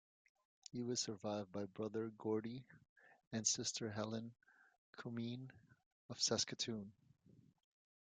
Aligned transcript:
He 0.71 0.81
was 0.81 0.99
survived 0.99 1.51
by 1.51 1.65
brother 1.67 2.09
Gordie 2.17 2.65
and 3.31 3.45
sister 3.45 3.87
Helen 3.91 4.31
Cummine 4.97 5.51
of 6.09 6.19
Saskatoon. 6.19 6.91